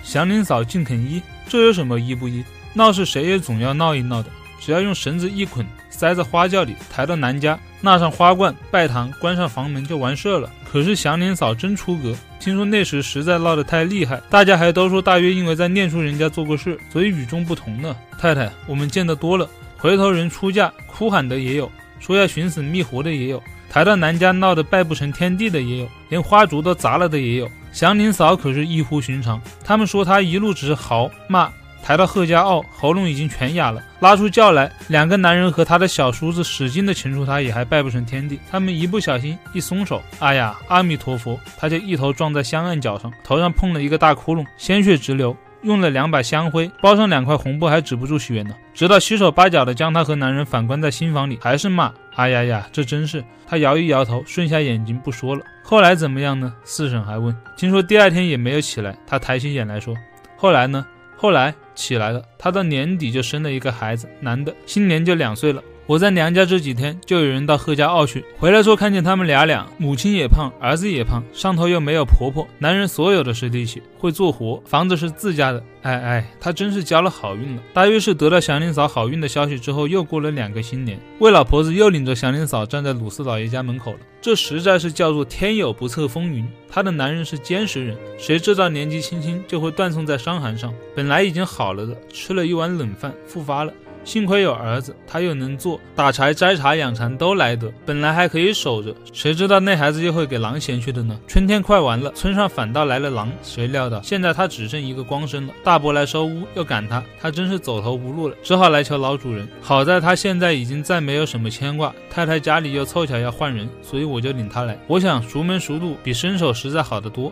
[0.02, 2.44] 祥林嫂竟肯依，这有什么依不依？
[2.74, 4.30] 闹事谁也总要闹一闹的。
[4.60, 5.64] 只要用绳子一捆，
[5.98, 10.48] 塞在花轿里，抬到南家，纳上花冠，拜堂，关上房门，就完事了。
[10.70, 17.96] 可是祥林嫂真出格，听说那时实在闹得太厉害，大家还都说大约因为在念书人家做过事，所以与众不同呢。
[18.16, 27.50] 太太，我们见得多了，回头人出嫁哭喊的也有，说要寻死觅活的也有，抬到南家闹得拜不成天地的也有，连花烛都砸了的也有。
[27.72, 31.50] 祥林嫂可是异乎寻常，他们说她一路只是嚎骂。
[31.88, 38.38] 抬到贺家坳，喉咙已经全哑了，拉出轿来，两个男人和他的小叔子使劲的擒住他，也还拜不成天地。
[38.50, 45.34] 他们一不小心一松手，哎呀，阿弥陀佛，他就一头撞在香案脚上，头上碰了一个大窟窿，鲜血直流。
[45.62, 48.54] 用了两把香灰包上两块红布，还止不住血呢。
[48.74, 53.24] 直到七手八脚的将他和男人反关在新房里，还是骂，哎呀呀，这真是。
[53.46, 55.42] 他摇一摇头，顺下眼睛不说了。
[55.62, 56.52] 后来怎么样呢？
[56.64, 57.34] 四婶还问。
[57.56, 58.94] 听说第二天也没有起来。
[59.06, 59.96] 他抬起眼来说，
[60.36, 60.84] 后来呢？
[61.20, 65.62] 后来起来了，他到年底就生了一个孩子，男的，新年就两岁了。
[65.88, 75.64] 我在娘家这几天，就有人到贺家坳去，回来说看见他们俩俩，母亲也胖，儿子也胖，上头又没有婆婆，男人所有的是力气，会做活，房子是自家的。
[75.80, 77.62] 哎哎，他真是交了好运了。
[77.72, 84.00] 大约是得到祥林嫂好运的消息之后，又过了两个新年，魏老婆子又领着祥林嫂站在鲁四老爷家门口了。
[84.20, 86.46] 这实在是叫做天有不测风云。
[86.68, 90.74] 她的男人是坚实人，谁知道年纪轻轻就会断送在伤寒上？
[90.94, 93.72] 本来已经好了的，吃了一碗冷饭，复发了。
[94.08, 101.20] 幸亏有儿子，他又能做打柴、摘茶、养蚕都来得，本来还可以守着，谁知道那孩子又会给狼衔去的呢？
[101.26, 105.52] 春天快完了，村上反倒来了狼，谁料到现在他只剩一个光身了。
[105.62, 109.46] 大伯来收屋，又赶他，他真是走投无路了，只好来求老主人。
[109.60, 114.78] 好在他现在已经再没有什么牵挂，太太家里又凑巧要换人，所以我就领他来。
[114.86, 117.30] 我想熟门熟路比伸手实在好得多。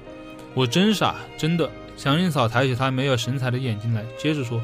[0.52, 1.70] 我真傻，真的。
[1.96, 4.60] 祥云嫂抬起她没有神采的眼睛来，接着说。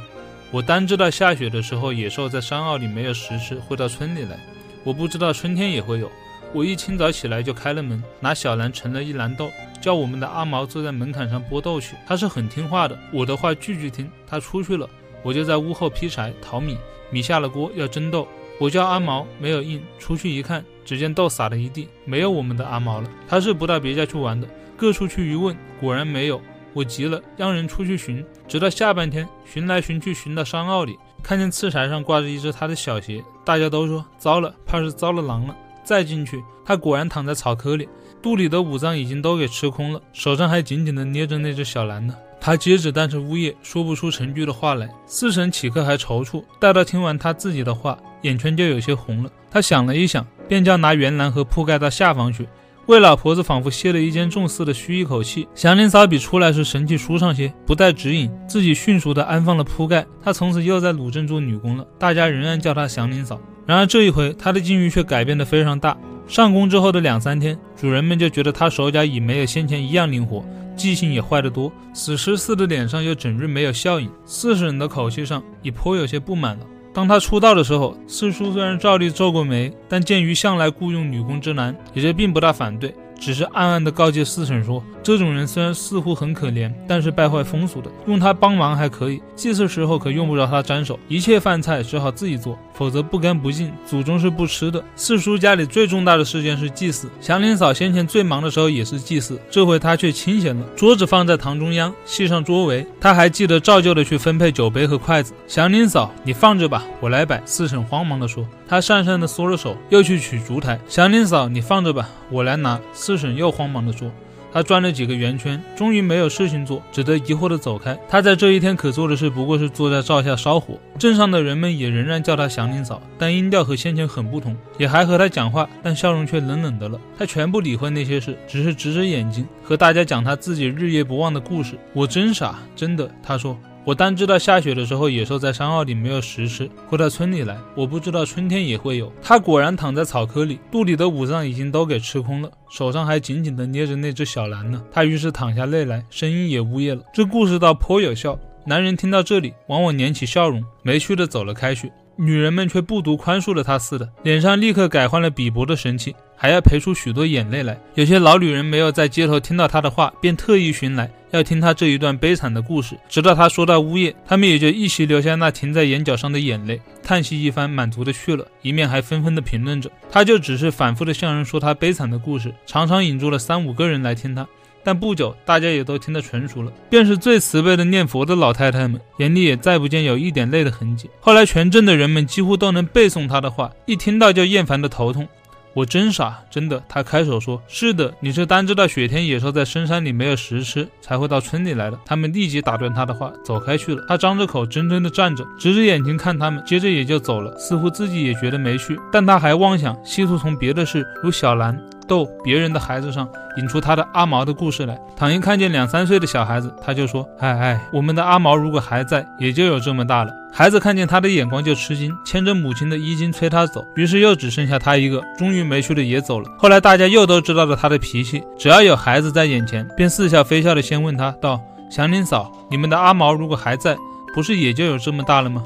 [0.52, 4.38] 我单知道下雪的时候，野兽在山坳里没有食吃，会到村里来。
[4.84, 6.12] 我不知道春天也会有。
[6.52, 11.96] 我一清早起来就开了门，拿小篮盛了一篮豆，叫我们的阿毛坐在门槛上剥豆去。
[12.06, 14.10] 他是很听话的，我的话句句听。
[14.26, 14.86] 他出去了，
[15.22, 16.76] 我就在屋后劈柴淘米。
[17.10, 18.28] 米下了锅要蒸豆，
[18.60, 19.82] 我叫阿毛没有应。
[19.98, 23.08] 出去一看，只见豆撒了一地，没有我们的阿毛了。
[23.26, 26.42] 他是不到别家去玩的，各处去一问，果然没有。
[26.72, 35.56] 我急了，让人出去寻，直到下半天，寻来寻去，寻到山坳里，看见刺柴上挂着一只他的小鞋，大家都说糟了，怕是遭了狼了。
[35.84, 37.88] 再进去，他果然躺在草窠里，
[38.22, 42.14] 肚里的五脏已经都给吃空了，手上还紧紧地捏着那只小蓝呢。
[42.40, 44.88] 他接着但是呜咽，说不出成句的话来。
[45.06, 49.30] 四婶岂刻还踌躇，待到听完他自己的话，眼圈就有些红了。
[49.50, 52.48] 他想了一想，便叫拿圆篮和铺盖到下方去。
[52.86, 55.46] 魏老婆子仿佛歇了一间重似的，吁一口气。
[55.54, 60.04] 祥林嫂比出来时神气舒畅些，不带指引，自己迅速地安放了铺盖。
[60.20, 63.40] 她从此又在鲁镇做女工了，大家仍然叫她祥林嫂。
[63.66, 65.96] 然而这一回，她的境遇却改变得非常大。
[66.26, 70.44] 上工之后的两三天，主人们就觉得她手脚已没有先前一样灵活，
[70.76, 74.08] 记性也坏得多，死尸似的脸上又整日没有笑意。
[74.24, 76.66] 四婶的口气上已颇有些不满了。
[76.94, 82.94] 当他出道的时候，四叔虽然照例皱过眉，但鉴于向来雇佣女工之难，也就并不大反对。
[83.22, 89.22] 只是暗暗地告诫四婶说：“这种人虽然似乎很可怜，但是败坏风俗的，用他帮忙还可以。
[89.36, 100.66] 祭祀时候可用不着他沾手，一切饭菜只好自己做，否则不干不净，祖宗是不吃的。”四叔家里最重大的事件是祭祀，祥林嫂先前最忙的时候也是祭祀，这回他却清闲了。
[100.74, 105.32] 桌子放在堂中央，系上桌围，他还记得照旧的去分配酒杯和筷子。
[105.46, 107.40] 祥林嫂，你放着吧，我来摆。
[107.44, 108.44] 四婶慌忙地说。
[108.68, 110.80] 他讪讪地缩了手，又去取烛台。
[110.88, 112.80] 祥林嫂，你放着吧，我来拿。
[112.94, 114.10] 四婶又慌忙地说。
[114.54, 117.98] 他转了几个圆圈，终于没有事情做，只得疑惑地走开。
[118.06, 120.78] 他在这一天可做的事，不过是坐在灶下烧火。
[120.98, 127.00] 镇上的人们也仍然叫他祥林嫂，但音调和先前很不同，也还和他讲话，但笑容却冷冷的了。
[127.18, 131.78] 他全不理会那些事，只是直着眼睛和大家讲他自己日夜不忘的故事。
[131.94, 133.10] 我真傻，真的。
[133.22, 133.58] 他说。
[133.84, 137.58] 我单知道下雪的时候，野兽在山坳里没有食吃，会到村里来。
[137.74, 139.12] 我不知道春天也会有。
[139.20, 144.80] 他果然躺在草窠里，肚里的五脏已经都给吃空了，手上还紧紧地捏着那只小蓝呢。
[144.92, 147.02] 他于是躺下泪来，声音也呜咽了。
[147.12, 148.38] 这故事倒颇有效。
[148.64, 151.90] 男人听到这里，往往捻起笑容，没趣的走了开去。
[152.16, 157.78] 女人们却不读宽恕了他似的，脸上立刻改换了鄙薄的神情，还要赔出许多眼泪来。
[157.94, 162.96] 有些老女人没有在街头听到他的话，便特意寻来，要听他这一段悲惨的故事。
[163.08, 169.90] 直到他说到呜咽，他们也就一起流下那停在眼角上的眼泪，叹息一番，满足的去了，一面还纷纷的评论着。
[170.10, 174.46] 他就只是反复的向人说他悲惨的故事，常常引住了三五个人来听他。
[174.84, 181.08] 但不久，大家也都听得纯熟了，便是最慈悲的念佛的老太太们，眼里也再不见有一点泪的痕迹。
[181.20, 185.28] 后来，全镇的人们几乎都能背诵他的话，一听到就厌烦的头痛。
[185.74, 186.82] 我真傻，真的。
[186.86, 194.04] 他开手说：“是的，你是单知道雪天野兽在深山里没有食吃，才会到村里来的。”他们立即打断他的话，走开去了。
[194.06, 198.98] 他张着口，怔怔地站着，直着眼睛看他们，接着也就走了，似乎自己也觉得没趣。
[199.10, 201.82] 但他还妄想，企图从别的事，如小兰。
[202.12, 205.00] 逗别人的孩子上引出他的阿毛的故事来。
[205.16, 213.82] 唐一看见两三岁的小孩子，他就说：“哎哎，我们的阿毛如果还在，也就有这么大了。”孩子看见他的眼光就吃惊，牵着母亲的衣襟催他走。
[213.96, 216.50] 于是又只剩下他一个，终于没趣的也走了。
[216.58, 221.58] 后来大家又都知道了他的脾气，只要有孩子在眼前，便似笑非笑的先问他道
[221.90, 223.96] ：“祥林嫂，你们的阿毛如果还在，
[224.34, 225.62] 不是也就有这么大了吗？”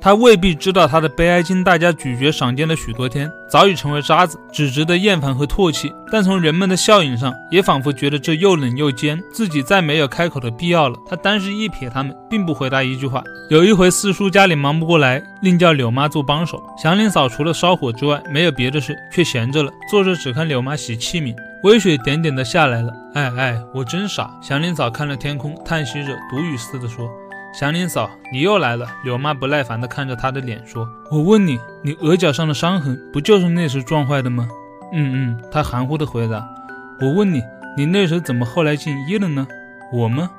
[0.00, 5.92] 他未必知道，他的悲哀经大家咀嚼赏鉴了许多天，早已成为渣子，只值得厌烦和唾弃。
[6.10, 10.96] 但从人们的笑影上，也仿佛觉得这又冷又尖，自己再没有开口的必要了。
[11.08, 13.22] 他单是一瞥他们，并不回答一句话。
[13.50, 16.62] 有一回四叔家里忙不过来，另叫柳妈做帮手。
[16.80, 21.34] 祥林嫂除了烧火之外，没有别的事，却闲着了，坐着只看柳妈洗器皿。
[21.64, 22.92] 微雪点点的下来了。
[23.14, 24.30] 哎哎，我真傻。
[24.40, 27.10] 祥林嫂看了天空，叹息着，独语似的说。
[27.58, 28.86] 祥林嫂，你又来了。
[29.02, 34.48] 柳妈不耐烦地看着她的脸说：“我问你，你额角上的伤痕不就是那时撞坏的吗
[34.94, 36.48] ？”“嗯嗯。”她含糊地回答。
[37.02, 37.42] “我问你，
[37.76, 39.44] 你那时怎么后来进医了呢
[39.92, 40.30] ？”“我吗？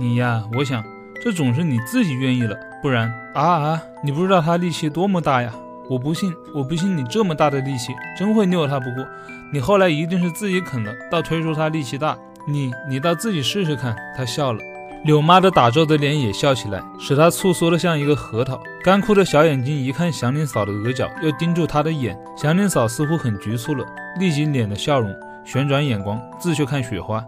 [0.00, 0.82] 你呀，我想
[1.22, 3.82] 这总是你自己愿意了，不然啊啊！
[4.02, 5.54] 你不知道他力气多么大呀！
[5.88, 8.80] 我不信，我不信你这么大的力气，真会拗他。
[8.80, 9.06] 不过
[9.52, 12.18] 你后来一定是自己啃了，倒推出他力气大。
[12.48, 14.58] 你你倒自己试试看。”他笑了。
[15.04, 18.58] 柳妈的打皱的脸也笑起来，使她蹙缩的像一个核桃。
[18.82, 22.18] 干枯的小眼睛一看祥林嫂的额角，又盯住她的眼。
[22.34, 23.84] 祥林嫂似乎很局促了，
[24.18, 25.14] 立即敛了笑容，
[25.44, 27.22] 旋转眼光，自去看雪花。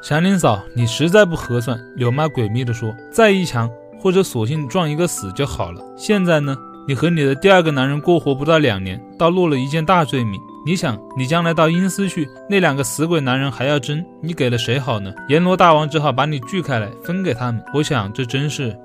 [0.00, 1.76] 祥林嫂，你实在不合算。
[1.96, 3.68] 柳妈诡秘地说：“再一强，
[4.00, 5.82] 或者索性撞一个死就好了。
[5.96, 15.10] 现在呢，你和你的第二个男人过活不到两年，倒落了一件大罪名。”你想，你将来到阴司去，那两个死鬼男人还要争，你给了谁好呢？
[15.30, 17.64] 阎罗大王只好把你锯开来，分给他们。
[17.72, 18.76] 我想，这真是……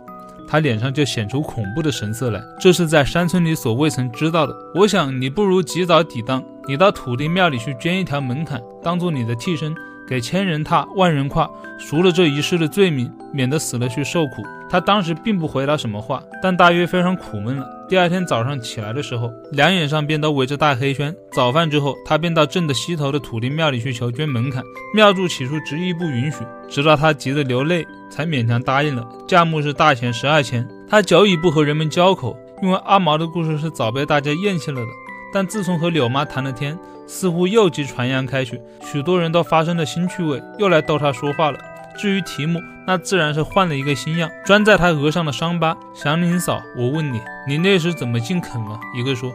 [0.48, 2.42] 他脸上就显出恐怖的神色来。
[2.58, 4.56] 这是在山村里所未曾知道的。
[4.74, 9.76] 我想，你不如及早抵当，你到土地庙里去捐一条门槛，当做你的替身。
[10.08, 14.44] 给千人踏，万人跨，赎了这一世的罪名，免得死了去受苦。
[14.70, 17.70] 他当时并不回答什么话，但大约非常苦闷了。
[17.88, 21.14] 第二天早上起来的时候，两眼上便都围着大黑圈。
[21.32, 24.64] 早饭之后，他便到镇的西头的土地庙里去求捐门槛。
[24.96, 29.08] 庙祝起初执意不允许，直到他急得流泪，才勉强答应了。
[29.28, 30.68] 价目是大钱十二钱。
[30.90, 34.88] 他久已不和人们交口，因为阿毛的故事是早被大家厌弃了的。
[35.32, 41.60] 但自从和柳妈谈了天，似乎又即传扬开去，许多人都发生了新趣味，又来逗他说话了。
[41.96, 45.78] 至于题目，那自然是换了一个新样，专在他额上的伤疤。
[45.94, 48.80] 祥林嫂，我问你，你那时怎么竟啃了？
[48.98, 49.32] 一个说，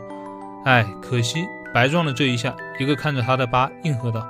[0.65, 2.55] 哎，可惜白撞了这一下。
[2.81, 4.27] 一个看着他的疤，应和道，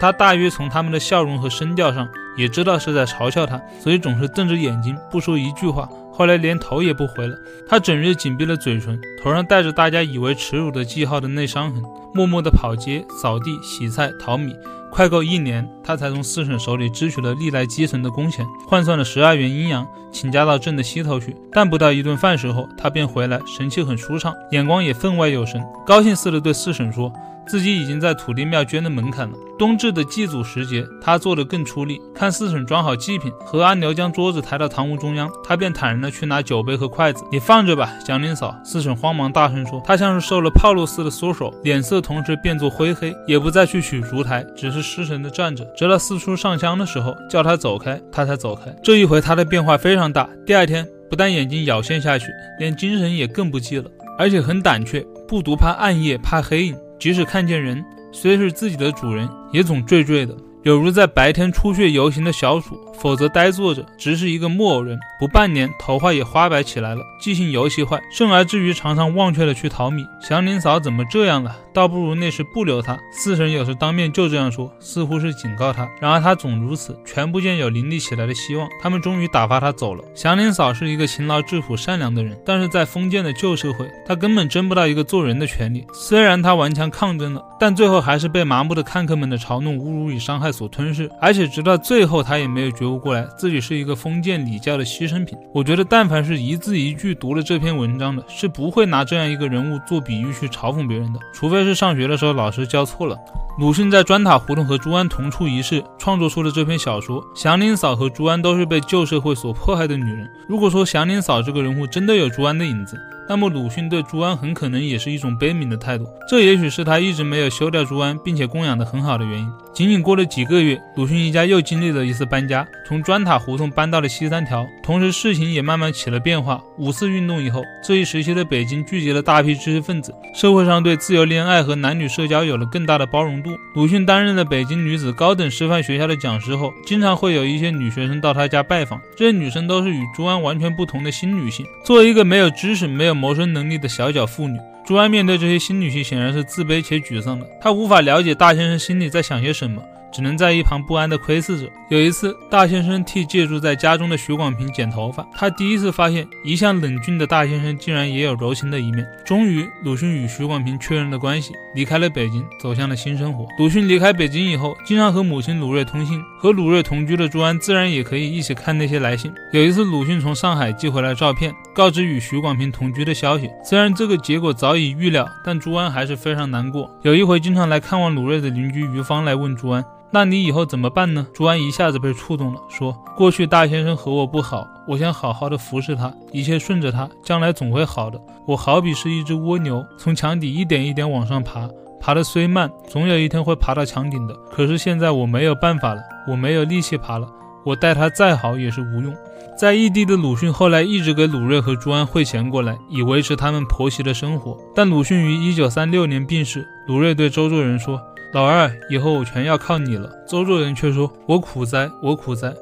[0.00, 5.86] 他大约从他们的笑容和声调上，也知道是在嘲笑他，所以总是瞪着眼睛，不说一句话。
[6.10, 7.36] 后来连头也不回了，
[7.68, 11.82] 他整日紧闭了嘴唇，头上带着大家以为耻辱的记号的内伤痕，
[12.16, 14.56] 默默的跑街、扫地、洗菜、淘米。
[14.90, 21.36] 快够一年，他才从四婶手里支取了历来积存的工钱，换算了十二元阴阳，请假到镇的西头去。
[21.52, 27.12] 但不到一顿饭时候，他便回来，神气很舒畅，眼光也分外有神，高兴似的对四婶说。
[27.46, 29.36] 自己已经在土地庙捐了门槛了。
[29.58, 31.98] 冬至的祭祖时节，他做得更出力。
[32.14, 37.24] 看四婶装好祭品，和阿牛将桌子抬到堂屋中央，他便坦然地去拿酒杯和筷子。
[37.32, 38.54] 你放着吧，祥林嫂。
[38.62, 39.80] 四婶慌忙大声说。
[39.86, 45.64] 他像是受了炮烙似的缩手，脸色同时变作灰黑，也不再去取烛台，只是失神地站着。
[45.74, 48.74] 直到四叔上香的时候，叫他走开，他才走开。
[48.82, 50.28] 这一回他的变化非常大。
[50.44, 52.26] 第二天，不但眼睛咬陷下去，
[52.58, 56.76] 连精神也更不济了，而且很胆怯，不独怕暗夜，怕黑影。
[56.98, 64.98] 即使看见人，虽是自己的主人，也总惴惴的，有如在白天出穴游行的小鼠；否则呆坐着，直是一个木偶人。
[65.20, 70.04] 不半年，头发也花白起来了，记性尤其坏，甚而至于常常忘却了去淘米。
[70.20, 71.56] 祥林嫂怎么这样了？
[71.76, 72.98] 倒不如那时不留他。
[73.12, 75.86] 四神有时当面就这样说，似乎是警告他。
[76.00, 78.66] 然而他总如此，全不见有凌厉起来的希望。
[78.82, 80.02] 他们终于打发他走了。
[80.14, 85.84] 祥林嫂是一个勤劳、质朴、善良的人，但是在封建的旧社会，她根本争不到一个做人的权利。
[85.92, 91.10] 虽然她顽强抗争了，但最后还是被麻木的看客们的嘲弄、侮辱与伤害所吞噬。
[91.20, 95.36] 而且直到最后，她也没有觉悟过来，自己是一个封建礼教的牺牲品。
[95.52, 103.18] 我觉得，但凡是一字一句读了这篇文章的，是不会拿这样一个人物做比喻去嘲讽别人的，除非是上学的时候老师教错了。
[103.58, 107.24] 鲁迅在砖塔胡同和朱安同处一室，创作出了这篇小说。
[107.34, 110.30] 祥林嫂和朱安都是被旧社会所迫害的女人。
[110.46, 112.98] 如果说祥林嫂这个人物真的有朱安的影子，
[113.28, 119.50] 那么鲁迅对朱安很可能也是一种悲悯的态度，这也许是他一直没有休掉朱安，并且供养的很好的原因。
[119.76, 126.64] 仅仅过了几个月，鲁迅一家又经历了一次搬家，从砖塔胡同搬到了西三条，同时事情也慢慢起了变化。
[126.78, 133.50] 五四运动以后，这一时期的北京聚集了大批知识分子，社会上对自由恋爱和男女社交有了更大的包容度。
[133.74, 141.66] 鲁迅担任了北京女子高等师范学校的讲师后，经常会有一些女学生到他家拜访，这些女生都是与朱安完全不同的新女性。
[141.84, 147.44] 作为一个没有知识、没有谋生能力的小脚妇女，朱安面对这些新女婿显然是自卑且沮丧的。
[147.60, 149.82] 他无法了解大先生心里在想些什么。
[150.12, 151.68] 只能在一旁不安地窥视着。
[151.88, 159.06] 有一次，大先生替借住在家中的徐广平剪头发，他第一次发现一向冷峻的大先生竟然也有柔情的一面。
[159.24, 163.46] 终于，鲁迅与徐广平确认了关系，离开了北京，走向了新生活。
[163.58, 169.32] 鲁迅离开北京以后，经常和母亲鲁瑞通信，和鲁瑞同居的朱安自然也可以一起看那些来信。
[169.52, 173.48] 有一次，鲁迅从上海寄回来照片，告知与徐广平同居的消息。
[173.64, 176.90] 虽然这个结果早已预料，但朱安还是非常难过。
[177.02, 179.84] 有一回，经常来看望鲁瑞的邻居于芳来问朱安。
[180.16, 181.26] 那你以后怎么办呢？
[181.34, 188.18] 朱安一下子被触动了，说：“过去大先生和我不好，我想好好的服侍他，一切顺着他，将来总会好的。
[188.46, 191.68] 我好比是一只蜗牛，从墙底一点一点往上爬，
[192.00, 194.34] 爬得虽慢，总有一天会爬到墙顶的。
[194.50, 197.28] 可是现在我没有办法了，我没有力气爬了，
[197.62, 199.14] 我待他再好也是无用。”
[199.54, 204.56] 在异地的鲁迅后来一直给鲁瑞和朱安汇钱过来，以维持他们婆媳的生活。
[204.74, 208.00] 但鲁迅于一九三六年病逝，鲁瑞对周作人说。
[208.36, 210.10] 老二，以后我全要靠你了。
[210.28, 212.52] 周作人却说：“我苦哉，我苦哉！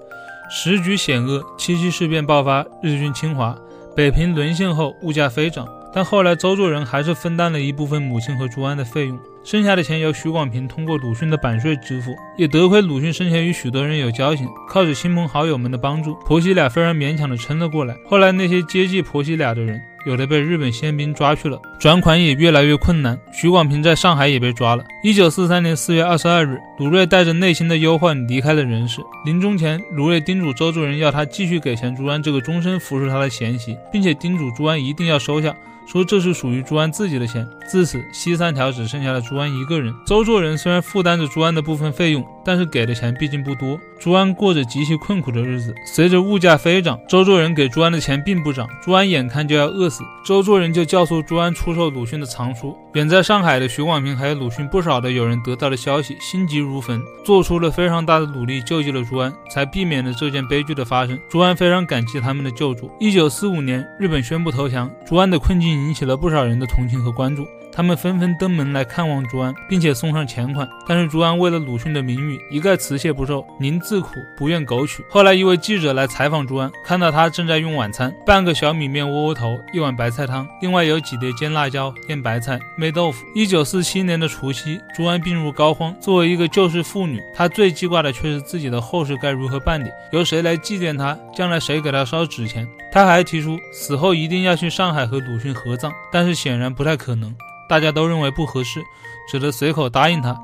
[0.49, 3.59] 时局险恶，七七事变爆发，日军侵华，
[3.97, 5.67] 北平沦陷后，物价飞涨。
[5.93, 17.95] 但后来周作人还是分担了一部分母亲和朱安的费用。”剩下的钱由徐广平通过鲁迅的版税支付，也得亏鲁迅生前与许多人有交情，靠着亲朋好友们的帮助，婆媳俩非常勉强的撑了过来。
[18.09, 23.21] 后来那些接济婆媳俩的人，有的被日本宪兵抓去了，转款也越来越困难。
[23.35, 24.85] 徐广平在上海也被抓了。
[25.03, 29.03] 一九四三年四月二十二日，鲁瑞带着内心的忧患离开了人世。
[29.27, 35.55] 临终前，鲁瑞叮嘱周作人要他继续给钱朱安这个终身服侍他的贤妻，并且叮嘱朱安一定要收下。
[35.87, 37.47] 说这是属于朱安自己的钱。
[37.71, 39.93] 自此，西三条只剩下了朱朱安一个人。
[40.07, 43.77] 周作人虽然负担着朱安的部分费用，但是给的钱毕竟不多。
[43.99, 45.75] 朱安过着极其困苦的日子。
[45.93, 50.05] 随着物价飞涨，周作人给朱安的钱并不涨，朱安眼看就要饿死。
[50.25, 52.77] 周作人就教唆朱安出售鲁迅的藏书。
[52.93, 61.19] 远在上海的徐广平还有鲁迅不少的友人得到了消息，心急如焚，做出了非常大的努力救济了朱安，才避免了这件悲剧的发生。
[61.29, 62.89] 朱安非常感激他们的救助。
[63.01, 65.65] 一九四五年，日本宣布投降，朱安的困境。
[65.65, 67.45] 引起了不少人的同情和关注。
[67.75, 70.69] 他们纷纷登门来看望朱安，并且送上钱款。
[70.87, 73.45] 但是朱安为了鲁迅的名誉，一概辞谢不受。
[73.59, 75.05] 宁自苦，不愿苟取。
[75.11, 83.27] 后来一位记者来采访朱安，看到他正在用晚餐：半个小米面窝窝头，一碗白菜汤，另外有几碟煎辣椒、腌白菜、焖豆腐。
[83.35, 85.93] 一九四七年的除夕，朱安病入膏肓。
[85.99, 92.69] 作为一个旧式妇女，她最记挂的却是自己的后事该如何办理，由谁来祭奠她，将来谁给她烧纸钱。
[92.93, 97.35] 她还提出死后一定要去上海和鲁迅合葬，但是显然不太可能。
[97.69, 98.83] 大家都认为不合适，
[99.31, 100.37] 只得随口答应他。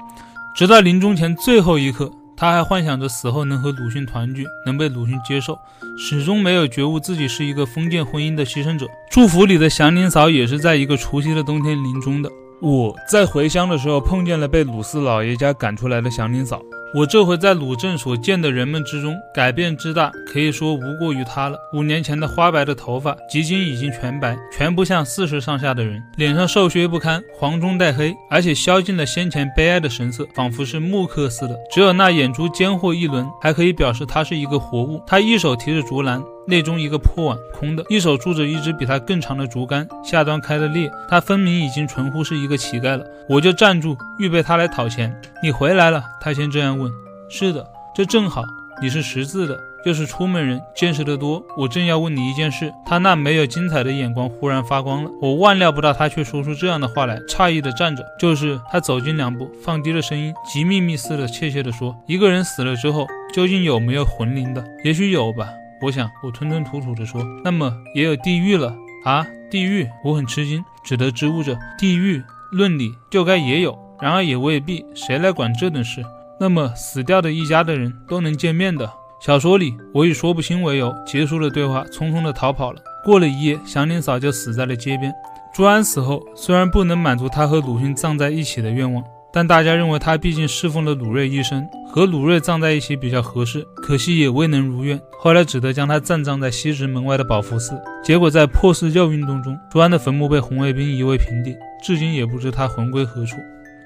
[0.55, 5.59] 直到临终前最后一刻，他还幻想着死后能和鲁迅团聚，能被鲁迅接受，
[5.99, 8.87] 始终没有觉悟自己是一个封建婚姻的牺牲者。
[9.11, 12.31] 祝福里的祥林嫂也是在一个除夕的冬天临终的。
[12.61, 16.61] 我在回乡的时候碰见了被鲁四老爷家赶出来的祥林嫂。
[16.93, 21.57] 我这回在鲁镇所见的人们之中，改变之大，可以说无过于他了。
[21.73, 26.03] 五年前的花白的头发，如今已经全白，全不像四十上下的人。
[26.17, 31.57] 脸上瘦削不堪，黄中带黑，而且消尽了先前悲哀的神色，仿佛是木刻似的。
[31.71, 35.01] 只有那眼珠尖或一轮，还可以表示他是一个活物。
[35.07, 36.21] 他一手提着竹篮。
[36.47, 40.91] 内中一个破碗空的，一手拄着一支比他更长的竹竿，下端开了裂。
[41.09, 43.05] 他分明已经纯乎是一个乞丐了。
[43.29, 45.15] 我就站住，预备他来讨钱。
[45.43, 46.03] 你回来了？
[46.21, 46.91] 他先这样问。
[47.29, 47.65] 是的，
[47.95, 48.43] 这正好。
[48.83, 51.45] 你是识字的，又是出门人，见识得多。
[51.59, 52.73] 我正要问你一件事。
[52.87, 58.03] 他那没有精彩的眼光忽然发光了，我万料不到他却说出这样的话来，诧异的站着。
[58.19, 64.65] 就是他走近两步，放低了声音，极秘密似的怯怯的说：“一个人死了之后，究竟有没有魂灵的？
[64.83, 65.47] 也许有吧。
[65.83, 68.75] 我想。”我吞吞吐吐地说：“那么也有地狱了
[69.05, 69.27] 啊？
[69.51, 72.23] 地狱？”我很吃惊，只得支吾着：“地狱，
[72.53, 74.85] 论理就该也有，然而也未必。
[74.95, 76.05] 谁来管这等事？
[76.39, 82.81] 那么死掉的一家的人都能见面的？”小说里，我以说不清为由结束了对话，匆匆的逃跑了。
[83.05, 85.13] 过了一夜，祥林嫂就死在了街边。
[85.53, 93.65] 朱安死后，虽然不能满足他和鲁迅葬在一起的愿望，但大家认为他毕竟侍奉了鲁瑞一生，和鲁瑞葬在一起比较合适。
[93.77, 97.81] 可惜也未能如愿，后来只得将他暂葬在西直门外的宝福寺。
[98.03, 103.37] 结果在破四旧运动中，朱安的坟墓被红卫兵夷为平地，至今也不知他魂归何处。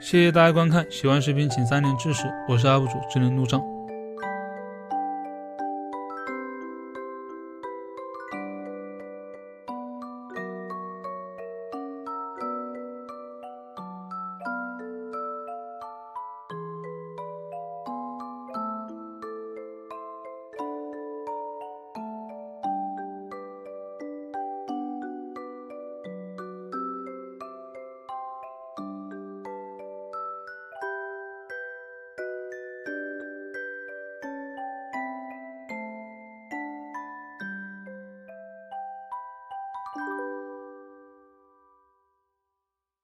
[0.01, 2.25] 谢谢大家观看，喜欢视频请三连支持。
[2.49, 3.74] 我是 UP 主智能路障。